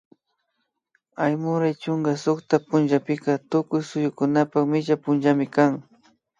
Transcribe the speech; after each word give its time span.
Aymuray 1.23 1.73
chunka 1.81 2.11
sukta 2.23 2.55
punllapika 2.67 3.31
tukuy 3.49 3.81
suyukunapak 3.89 4.63
micha 4.71 4.95
punllami 5.03 5.45
kan 5.55 5.71